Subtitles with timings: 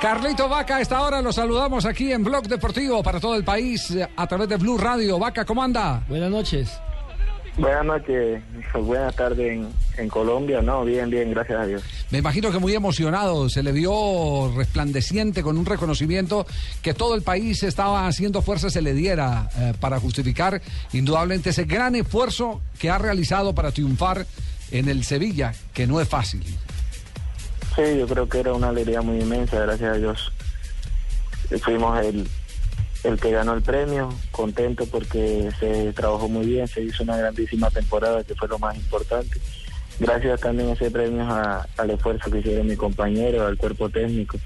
[0.00, 3.90] Carlito Vaca, a esta hora lo saludamos aquí en Blog Deportivo para todo el país
[3.90, 5.18] eh, a través de Blue Radio.
[5.18, 6.04] Vaca, ¿cómo anda?
[6.08, 6.78] Buenas noches.
[7.56, 8.40] Buenas noches,
[8.74, 11.82] buenas tardes en, en, Colombia, no, bien, bien, gracias a Dios.
[12.12, 16.46] Me imagino que muy emocionado, se le vio resplandeciente con un reconocimiento
[16.80, 20.62] que todo el país estaba haciendo fuerza se le diera eh, para justificar
[20.92, 24.24] indudablemente ese gran esfuerzo que ha realizado para triunfar
[24.70, 26.44] en el Sevilla, que no es fácil.
[27.78, 30.32] Sí, yo creo que era una alegría muy inmensa, gracias a Dios.
[31.62, 32.28] Fuimos el,
[33.04, 37.70] el que ganó el premio, contento porque se trabajó muy bien, se hizo una grandísima
[37.70, 39.38] temporada que fue lo más importante.
[40.00, 41.24] Gracias también a ese premio
[41.76, 44.38] al esfuerzo que hicieron mi compañero, al cuerpo técnico,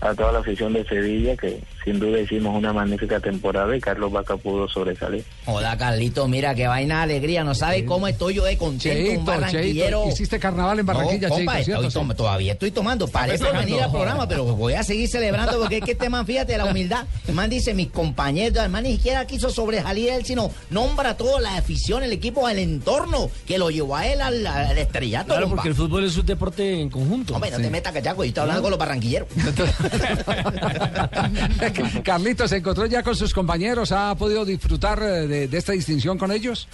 [0.00, 4.10] a toda la afición de Sevilla, que sin duda hicimos una magnífica temporada y Carlos
[4.10, 5.24] Vaca pudo sobresalir.
[5.46, 9.20] Hola Carlito, mira qué vaina de alegría, no sabes cómo estoy yo de contento, Cheito,
[9.20, 9.98] un barranquillero.
[10.00, 11.86] Cheito, hiciste carnaval en Barranquilla, no, compa, Cheito, ¿cierto?
[11.86, 15.76] estoy tom- todavía estoy tomando, parece venir al programa, pero voy a seguir celebrando porque
[15.76, 18.96] es que este man, fíjate, la humildad, el man dice, mis compañeros, el man ni
[18.96, 23.58] siquiera quiso sobresalir él, sino nombra a toda la afición, el equipo, el entorno, que
[23.58, 25.26] lo llevó a él al, al estrellato.
[25.28, 25.54] Claro, compa.
[25.62, 27.34] porque el fútbol es un deporte en conjunto.
[27.34, 29.28] Hombre, no te metas, cachaco, yo estoy hablando con los barranquilleros.
[32.04, 33.92] Carlitos, ¿se encontró ya con sus compañeros?
[33.92, 36.68] ¿Ha podido disfrutar eh, de, de esta distinción con ellos?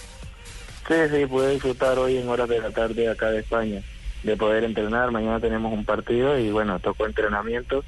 [0.87, 3.81] Sí, sí, pude disfrutar hoy en horas de la tarde acá de España,
[4.23, 5.11] de poder entrenar.
[5.11, 7.83] Mañana tenemos un partido y bueno, tocó entrenamiento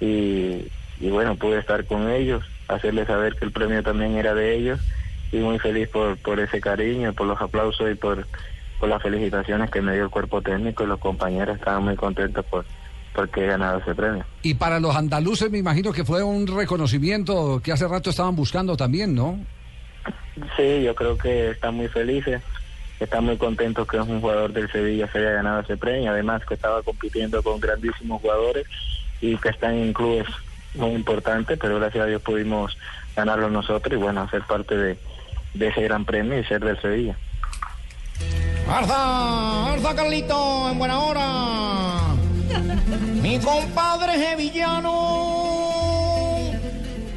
[0.00, 0.66] y,
[1.00, 4.80] y bueno, pude estar con ellos, hacerles saber que el premio también era de ellos
[5.30, 8.26] y muy feliz por, por ese cariño, por los aplausos y por,
[8.80, 12.44] por las felicitaciones que me dio el cuerpo técnico y los compañeros estaban muy contentos
[12.46, 12.66] por
[13.14, 14.24] porque he ganado ese premio.
[14.42, 18.76] Y para los andaluces me imagino que fue un reconocimiento que hace rato estaban buscando
[18.76, 19.38] también, ¿no?
[20.56, 22.42] Sí, yo creo que están muy felices,
[22.98, 26.54] están muy contentos que un jugador del Sevilla se haya ganado ese premio, además que
[26.54, 28.66] estaba compitiendo con grandísimos jugadores
[29.20, 30.26] y que están en clubes
[30.74, 32.76] muy importantes, pero gracias a Dios pudimos
[33.14, 34.98] ganarlo nosotros y bueno, ser parte de,
[35.54, 37.16] de ese gran premio y ser del Sevilla.
[38.68, 39.72] ¡Arza!
[39.72, 40.70] ¡Arza, Carlito!
[40.70, 41.51] ¡En buena hora!
[43.22, 44.90] Mi compadre sevillano,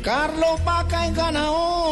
[0.01, 1.85] Carlos Vaca en ganador.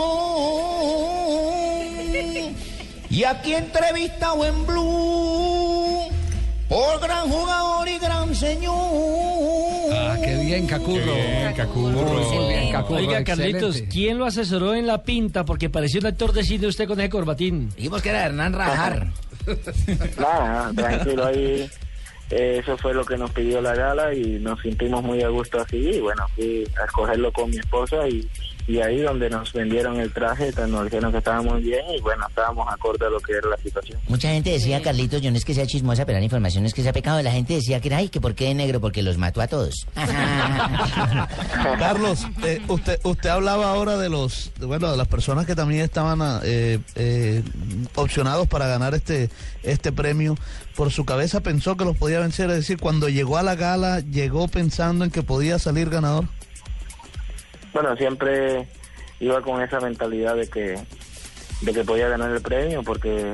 [3.09, 6.09] Y aquí entrevistado en Blue
[6.67, 8.73] por gran jugador y gran señor.
[9.93, 11.13] Ah, qué bien, Cacurro.
[11.13, 12.95] Muy bien, Cacurro.
[12.95, 13.87] Oiga, Carlitos, excelente.
[13.89, 15.45] ¿quién lo asesoró en la pinta?
[15.45, 17.69] Porque parecía un actor de cine usted con ese corbatín.
[17.75, 19.07] Dijimos que era Hernán Rajar.
[20.17, 21.69] Nada, tranquilo ahí.
[22.29, 25.77] Eso fue lo que nos pidió la gala y nos sentimos muy a gusto así.
[25.77, 28.27] Y bueno, fui a escogerlo con mi esposa y,
[28.67, 32.25] y ahí donde nos vendieron el traje, pues, nos dijeron que estábamos bien y bueno,
[32.27, 33.99] estábamos acorde a lo que era la situación.
[34.07, 36.81] Mucha gente decía, Carlitos, yo no es que sea chismosa, pero la información es que
[36.81, 37.21] sea pecado.
[37.21, 39.85] La gente decía que era, ay, que por qué negro, porque los mató a todos.
[41.79, 45.81] Carlos, eh, usted usted hablaba ahora de los de, bueno de las personas que también
[45.81, 47.43] estaban ah, eh, eh,
[47.95, 49.29] opcionados para ganar este
[49.63, 50.35] este premio.
[50.75, 53.99] Por su cabeza pensó que los podía vencer, es decir, cuando llegó a la gala
[53.99, 56.25] llegó pensando en que podía salir ganador.
[57.73, 58.67] Bueno, siempre
[59.19, 60.79] iba con esa mentalidad de que,
[61.61, 63.33] de que podía ganar el premio porque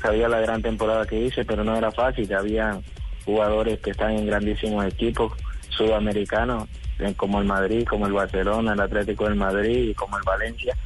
[0.00, 2.32] sabía la gran temporada que hice, pero no era fácil.
[2.34, 2.80] Había
[3.24, 5.32] jugadores que están en grandísimos equipos
[5.70, 6.68] sudamericanos,
[7.16, 10.76] como el Madrid, como el Barcelona, el Atlético del Madrid y como el Valencia.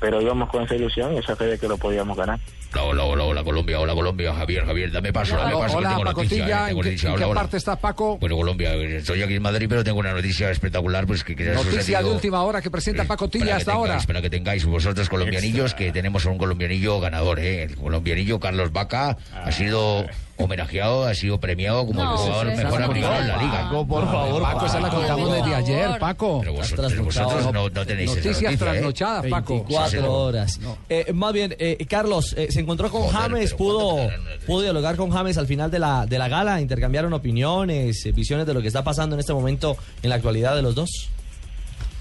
[0.00, 2.40] Pero íbamos con esa ilusión y esa fe de que lo podíamos ganar.
[2.74, 5.88] Hola, hola, hola, hola, Colombia, hola, Colombia, Javier, Javier, dame paso, dame paso, que Hola,
[5.90, 6.44] tengo noticia, Pacotilla.
[6.46, 7.40] eh, ¿En tengo qué, noticia, en qué hola.
[7.40, 8.18] parte está Paco?
[8.18, 12.02] Bueno, Colombia, eh, estoy aquí en Madrid, pero tengo una noticia espectacular, pues que Noticia
[12.02, 13.98] de última hora que presenta Pacotilla para que hasta ahora.
[14.06, 17.62] Para que tengáis vosotros colombianillos, que tenemos un colombianillo ganador, ¿eh?
[17.64, 22.56] El colombianillo Carlos Vaca ha sido homenajeado, ha sido premiado como No, el jugador sí,
[22.56, 22.84] mejor sí.
[22.84, 23.62] aplicado en la liga.
[23.64, 24.42] Paco, por favor.
[24.42, 26.38] Paco, esa la contamos desde ayer, Paco.
[26.40, 28.56] Pero vosotros, pero vosotros no, no tenéis esa Noticias noticia, ¿eh?
[28.56, 29.54] trasnochadas, Paco.
[29.54, 30.60] 24 horas.
[30.88, 34.08] Eh, más bien, eh, Carlos, eh, se encontró con Joder, James, pudo,
[34.46, 38.46] pudo dialogar con James al final de la, de la gala, intercambiaron opiniones, eh, visiones
[38.46, 41.10] de lo que está pasando en este momento en la actualidad de los dos.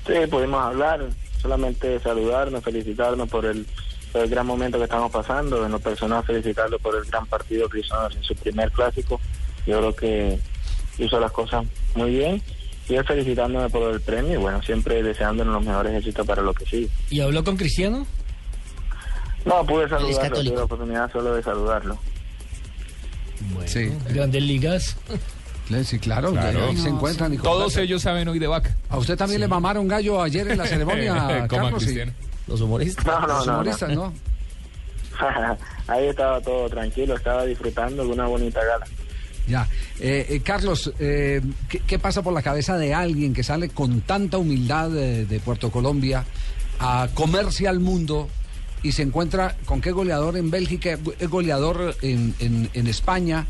[0.06, 1.08] Sí, pudimos hablar,
[1.42, 3.66] solamente saludarnos, felicitarnos por el,
[4.12, 5.66] por el gran momento que estamos pasando.
[5.66, 9.20] En lo personal, felicitarlo por el gran partido que hizo en su primer clásico.
[9.68, 10.40] Yo creo que
[10.98, 11.66] hizo las cosas
[11.96, 12.42] muy bien
[12.90, 16.54] y él felicitándome por el premio y bueno, siempre deseándonos los mejores éxitos para lo
[16.54, 16.90] que sigue.
[17.12, 18.06] ¿Y habló con Cristiano?
[19.46, 20.44] No, pude saludarlo, católico.
[20.44, 21.98] tuve la oportunidad solo de saludarlo.
[23.66, 23.90] Sí.
[24.10, 24.98] Grandes ligas.
[25.84, 26.68] Sí, claro, Claro.
[26.68, 27.34] ahí se encuentran.
[27.34, 28.76] y Todos ellos saben hoy de vaca.
[28.90, 31.84] ¿A usted también le mamaron gallo ayer en la ceremonia, Carlos?
[31.84, 32.00] Sí.
[32.48, 33.06] Los humoristas.
[33.06, 33.60] No, no, Los no, no.
[33.60, 34.14] humoristas, ¿no?
[35.88, 38.86] Ahí estaba todo tranquilo, estaba disfrutando de una bonita gala.
[39.48, 39.68] Ya.
[40.00, 44.02] Eh, eh, Carlos, eh, ¿qué, qué pasa por la cabeza de alguien que sale con
[44.02, 46.24] tanta humildad de, de Puerto Colombia
[46.80, 48.28] a comerse al mundo
[48.84, 53.46] y se encuentra con qué goleador en Bélgica, es goleador en, en- en España,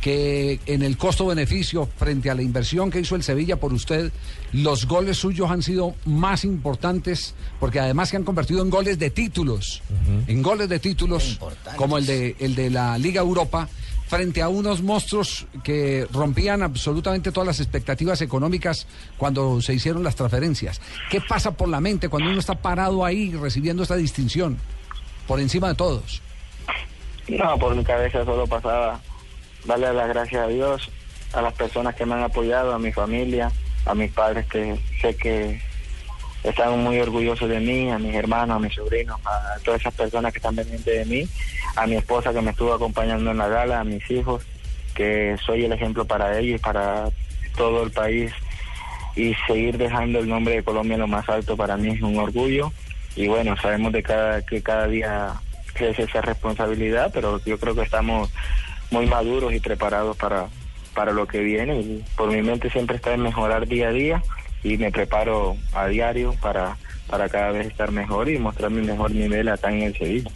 [0.00, 4.10] que en el costo-beneficio frente a la inversión que hizo el Sevilla por usted,
[4.52, 9.10] los goles suyos han sido más importantes porque además se han convertido en goles de
[9.10, 9.80] títulos,
[10.26, 11.38] en goles de títulos
[11.76, 13.68] como el de, el de la Liga Europa
[14.12, 18.86] frente a unos monstruos que rompían absolutamente todas las expectativas económicas
[19.16, 20.82] cuando se hicieron las transferencias.
[21.10, 24.58] ¿Qué pasa por la mente cuando uno está parado ahí recibiendo esta distinción
[25.26, 26.20] por encima de todos?
[27.26, 29.00] No, por mi cabeza solo pasaba
[29.64, 30.90] darle las gracias a Dios,
[31.32, 33.50] a las personas que me han apoyado, a mi familia,
[33.86, 35.58] a mis padres que sé que
[36.42, 40.32] están muy orgullosos de mí, a mis hermanos, a mis sobrinos, a todas esas personas
[40.32, 41.28] que están pendientes de mí,
[41.76, 44.44] a mi esposa que me estuvo acompañando en la gala, a mis hijos,
[44.94, 47.08] que soy el ejemplo para ellos para
[47.56, 48.32] todo el país.
[49.14, 52.72] Y seguir dejando el nombre de Colombia lo más alto para mí es un orgullo.
[53.14, 55.34] Y bueno, sabemos de cada que cada día
[55.74, 58.30] crece esa responsabilidad, pero yo creo que estamos
[58.90, 60.48] muy maduros y preparados para
[60.94, 61.78] para lo que viene.
[61.80, 64.22] Y por mi mente siempre está en mejorar día a día
[64.64, 66.76] y me preparo a diario para
[67.08, 70.30] para cada vez estar mejor y mostrar mi mejor nivel acá en el Sevilla.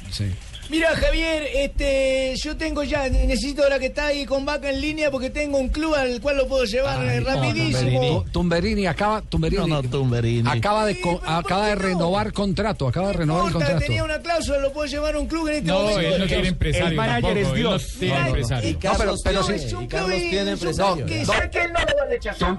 [0.68, 5.12] Mira, Javier, este, yo tengo ya, necesito ahora que está ahí con Vaca en línea
[5.12, 8.24] porque tengo un club al cual lo puedo llevar eh, rapidísimo.
[8.24, 10.48] Tu- Tumberini acaba, Tumberini, No, no, Tumberini.
[10.50, 13.78] acaba de co- acaba de renovar contrato, acaba de renovar el contrato.
[13.78, 16.00] tenía una cláusula, lo puedo llevar a un club en este No, momento.
[16.00, 16.88] él no tiene empresario.
[16.88, 17.94] El manager tampoco, es no Dios.
[18.00, 18.68] tiene empresario.
[18.68, 19.76] Y No, pero- Carlos pero tiene, sí.
[19.80, 21.06] y Carlos tiene empresario.
[21.06, 21.78] Que sé que él no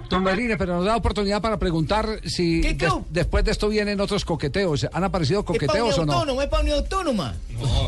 [0.09, 2.61] Tumberini, pero nos da oportunidad para preguntar si
[3.09, 4.87] después de esto vienen otros coqueteos.
[4.91, 6.13] ¿Han aparecido coqueteos o no?
[6.13, 7.35] autónomo, es para una autónoma.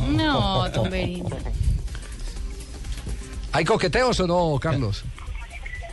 [0.09, 1.23] No, Tumberini.
[3.51, 5.03] ¿Hay coqueteos o no, Carlos?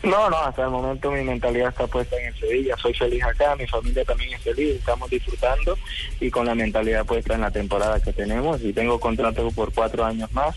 [0.02, 2.76] No, no, hasta el momento mi mentalidad está puesta en el Sevilla.
[2.76, 5.76] Soy feliz acá, mi familia también es feliz, estamos disfrutando
[6.20, 10.04] y con la mentalidad puesta en la temporada que tenemos y tengo contrato por cuatro
[10.04, 10.54] años más.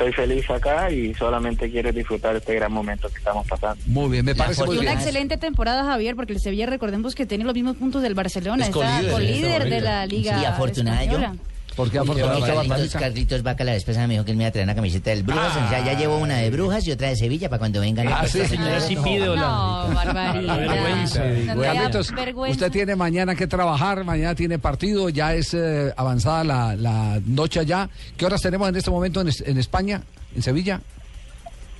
[0.00, 3.84] Estoy feliz acá y solamente quiero disfrutar este gran momento que estamos pasando.
[3.84, 7.44] Muy bien, me parece muy una excelente temporada, Javier, porque el Sevilla, recordemos que tiene
[7.44, 8.62] los mismos puntos del Barcelona.
[8.62, 11.12] Es Está colíder, de la Liga Sí, afortunada yo.
[11.18, 11.34] Española.
[11.80, 14.52] Porque afortunadamente Carlitos, Carlitos Vaca la vez pasada me dijo que él me iba a
[14.52, 15.56] traer una camiseta del Brujas.
[15.56, 18.06] O sea, ya llevo una de Brujas y otra de Sevilla para cuando vengan.
[18.08, 18.84] Ah, sí, señores.
[18.84, 21.06] sí pide No, barbaridad.
[21.62, 22.12] Carlitos,
[22.48, 27.60] usted tiene mañana que trabajar, mañana tiene partido, ya es eh, avanzada la, la noche
[27.60, 27.88] allá.
[28.16, 30.02] ¿Qué horas tenemos en este momento en, en España,
[30.36, 30.80] en Sevilla?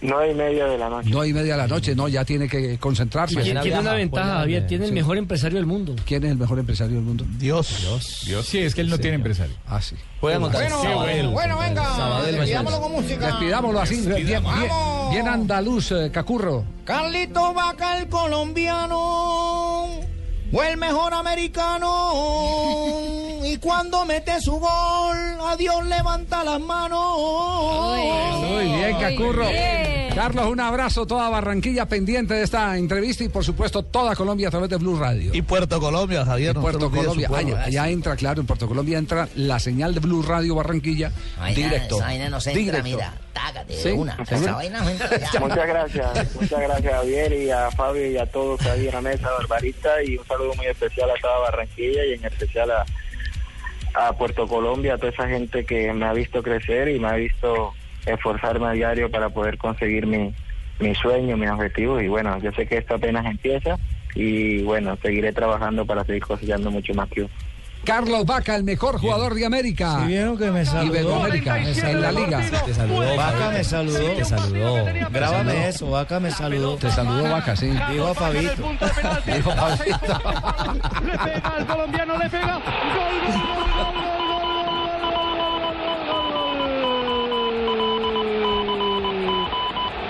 [0.02, 1.10] Nueve y media de la noche.
[1.10, 3.42] No y media de la noche, no, ya tiene que concentrarse.
[3.42, 4.66] Tiene, tiene una ventaja, Javier.
[4.66, 5.94] Tiene el mejor empresario del mundo.
[6.06, 7.24] ¿Quién es el mejor empresario del mundo?
[7.38, 8.24] Dios.
[8.26, 9.54] Dios, sí, es que él no tiene empresario.
[9.66, 9.96] Ah, sí.
[10.20, 11.28] Bueno, Sabadell.
[11.28, 13.26] bueno, venga, despidámoslo con música.
[13.26, 15.10] Despidámoslo así, bien, bien, Vamos.
[15.10, 16.64] bien andaluz, eh, Cacurro.
[16.84, 20.00] Carlito Vaca, el colombiano,
[20.50, 21.88] fue el mejor americano.
[23.50, 24.68] Y cuando mete su gol,
[25.44, 28.38] a Dios levanta las manos.
[28.48, 29.48] Muy bien, Cacurro.
[29.48, 30.10] bien.
[30.14, 34.50] Carlos, un abrazo, toda Barranquilla pendiente de esta entrevista y por supuesto toda Colombia a
[34.50, 35.32] través de Blue Radio.
[35.34, 36.54] Y Puerto Colombia, Javier.
[36.54, 37.56] se Puerto Colombia, pueblo.
[37.56, 41.56] allá, allá entra, claro, en Puerto Colombia entra la señal de Blue Radio Barranquilla Vaina,
[41.56, 41.96] directo.
[41.96, 42.88] Esa vaina no se entra, directo.
[42.98, 43.14] mira.
[43.32, 43.88] Tágate de ¿Sí?
[43.90, 44.16] una.
[44.26, 44.36] ¿Seguro?
[44.36, 45.40] Esa vaina no entra ya.
[45.40, 49.00] Muchas gracias, muchas gracias a Javier y a Fabio y a todos ahí en la
[49.00, 52.84] mesa, Barbarita, y un saludo muy especial a toda Barranquilla y en especial a,
[53.94, 57.14] a Puerto Colombia, a toda esa gente que me ha visto crecer y me ha
[57.14, 57.72] visto
[58.06, 60.34] esforzarme a diario para poder conseguir mi,
[60.78, 63.76] mi sueño, mis objetivos, y bueno, yo sé que esto apenas empieza
[64.14, 67.26] y bueno, seguiré trabajando para seguir cosechando mucho más yo.
[67.84, 70.04] Carlos Vaca, el mejor jugador de América.
[70.06, 72.40] vieron que me Y Iberoamérica, en la liga.
[72.64, 73.16] Te saludó.
[73.16, 74.10] Vaca me saludó.
[74.12, 74.84] Te saludó.
[75.10, 76.76] Grábame eso, Vaca me saludó.
[76.76, 77.70] Te saludó Vaca, sí.
[77.90, 78.62] Dijo a Fabito.
[79.26, 80.20] Dijo Fabito.
[81.04, 82.54] Le pega al colombiano, le pega.
[82.54, 82.62] Gol,
[82.96, 83.40] gol, gol,
[83.96, 84.04] gol,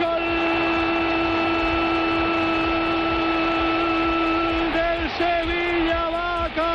[0.00, 0.23] gol,
[4.75, 6.73] del Sevilla Vaca.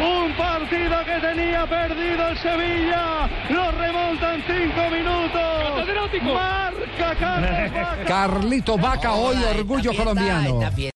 [0.00, 3.28] Un partido que que tenía perdido el Sevilla.
[3.50, 5.42] Lo remonta en cinco minutos.
[6.34, 8.04] Marca Carlos Vaca.
[8.04, 10.60] Carlito Vaca, hoy orgullo colombiano.